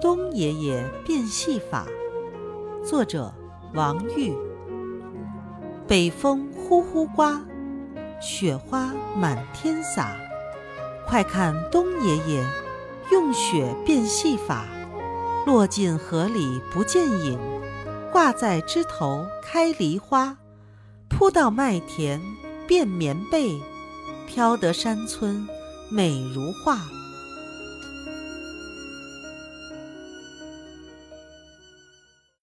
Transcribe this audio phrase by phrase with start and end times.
[0.00, 1.86] 东爷爷变戏法，
[2.84, 3.32] 作者
[3.72, 4.34] 王玉
[5.86, 7.40] 北风呼呼刮，
[8.20, 10.16] 雪花满天洒。
[11.06, 12.44] 快看，冬爷爷
[13.10, 14.66] 用雪变戏法，
[15.46, 17.38] 落进河里不见影，
[18.12, 20.36] 挂在枝头开梨花，
[21.08, 22.20] 铺到麦田
[22.66, 23.58] 变棉被，
[24.26, 25.46] 飘得山村
[25.90, 26.78] 美如画。